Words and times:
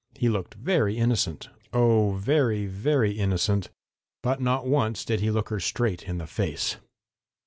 He 0.15 0.29
looked 0.29 0.55
very 0.55 0.97
innocent, 0.97 1.49
oh, 1.73 2.13
very, 2.13 2.65
very 2.65 3.11
innocent, 3.11 3.69
but 4.23 4.41
not 4.41 4.65
once 4.65 5.05
did 5.05 5.19
he 5.19 5.29
look 5.29 5.49
her 5.49 5.59
straight 5.59 6.01
in 6.09 6.17
the 6.17 6.25
face. 6.25 6.77